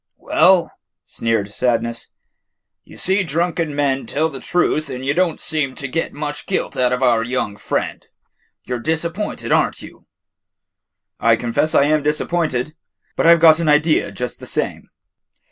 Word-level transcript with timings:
"Well," 0.17 0.71
sneered 1.05 1.53
Sadness, 1.53 2.09
"you 2.83 2.97
see 2.97 3.21
drunken 3.23 3.75
men 3.75 4.07
tell 4.07 4.29
the 4.29 4.39
truth, 4.39 4.89
and 4.89 5.05
you 5.05 5.13
don't 5.13 5.39
seem 5.39 5.75
to 5.75 5.87
get 5.87 6.11
much 6.11 6.47
guilt 6.47 6.75
out 6.75 6.91
of 6.91 7.03
our 7.03 7.21
young 7.21 7.55
friend. 7.55 8.03
You 8.63 8.77
're 8.77 8.79
disappointed, 8.79 9.51
are 9.51 9.67
n't 9.67 9.83
you?" 9.83 10.07
"I 11.19 11.35
confess 11.35 11.75
I 11.75 11.83
am 11.83 12.01
disappointed, 12.01 12.75
but 13.15 13.27
I 13.27 13.35
've 13.35 13.39
got 13.39 13.59
an 13.59 13.69
idea, 13.69 14.11
just 14.11 14.39
the 14.39 14.47
same." 14.47 14.89